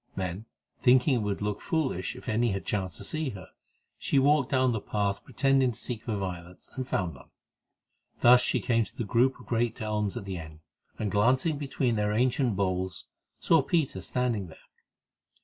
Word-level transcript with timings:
Then, 0.15 0.47
thinking 0.81 1.13
that 1.13 1.19
it 1.19 1.23
would 1.25 1.41
look 1.43 1.61
foolish 1.61 2.15
if 2.15 2.27
any 2.27 2.53
had 2.53 2.65
chanced 2.65 2.97
to 2.97 3.03
see 3.03 3.29
her, 3.29 3.49
she 3.99 4.17
walked 4.17 4.49
down 4.49 4.71
the 4.71 4.81
path 4.81 5.23
pretending 5.23 5.73
to 5.73 5.79
seek 5.79 6.01
for 6.05 6.15
violets, 6.17 6.71
and 6.73 6.87
found 6.87 7.13
none. 7.13 7.29
Thus 8.21 8.41
she 8.41 8.59
came 8.59 8.83
to 8.83 8.97
the 8.97 9.03
group 9.03 9.39
of 9.39 9.45
great 9.45 9.79
elms 9.79 10.17
at 10.17 10.25
the 10.25 10.39
end, 10.39 10.61
and, 10.97 11.11
glancing 11.11 11.59
between 11.59 11.97
their 11.97 12.13
ancient 12.13 12.55
boles, 12.55 13.05
saw 13.39 13.61
Peter 13.61 14.01
standing 14.01 14.47
there. 14.47 14.57